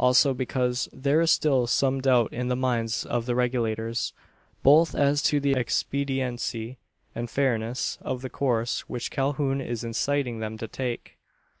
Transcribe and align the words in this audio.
Also, 0.00 0.34
because 0.34 0.88
there 0.92 1.20
is 1.20 1.30
still 1.30 1.68
some 1.68 2.00
doubt 2.00 2.32
in 2.32 2.48
the 2.48 2.56
minds 2.56 3.04
of 3.06 3.24
the 3.24 3.36
Regulators, 3.36 4.12
both 4.64 4.96
as 4.96 5.22
to 5.22 5.38
the 5.38 5.52
expediency, 5.52 6.76
and 7.14 7.30
fairness, 7.30 7.96
of 8.02 8.20
the 8.20 8.28
course 8.30 8.80
which 8.88 9.12
Calhoun 9.12 9.60
is 9.60 9.84
inciting 9.84 10.40
them 10.40 10.58
to 10.58 10.66
take. 10.66 11.18